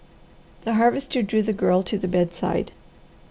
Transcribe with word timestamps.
The 0.63 0.73
Harvester 0.73 1.21
drew 1.21 1.43
the 1.43 1.53
Girl 1.53 1.83
to 1.83 1.95
the 1.95 2.07
bedside. 2.07 2.71